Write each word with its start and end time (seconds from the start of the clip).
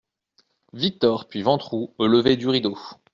Victor 0.73 1.27
puis 1.27 1.43
Ventroux 1.43 1.93
Au 1.99 2.07
lever 2.07 2.35
du 2.35 2.47
rideau. 2.49 2.75